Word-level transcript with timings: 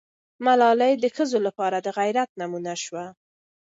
ملالۍ 0.45 0.93
د 0.99 1.05
ښځو 1.15 1.37
لپاره 1.47 1.77
د 1.81 1.87
غیرت 1.97 2.29
نمونه 2.39 2.73
سوه. 2.83 3.05